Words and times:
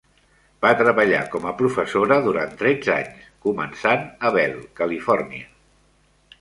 Va 0.65 0.69
treballar 0.79 1.19
com 1.33 1.45
a 1.49 1.53
professora 1.59 2.17
durant 2.29 2.57
tretze 2.63 2.93
anys, 2.95 3.29
començant 3.47 4.03
a 4.31 4.35
Bell, 4.41 4.59
Califòrnia. 4.83 5.49